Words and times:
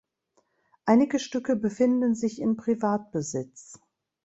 Einige 0.85 1.19
Stücke 1.19 1.55
befinden 1.55 2.15
sich 2.15 2.41
in 2.41 2.57
Privatbesitz. 2.57 3.79